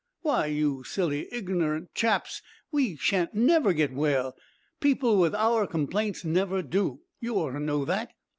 [0.21, 4.35] Why, you silly iggernerant chaps, we shan't never get well;
[4.79, 7.01] people with our complaints never do.
[7.19, 8.09] You ought to know that.'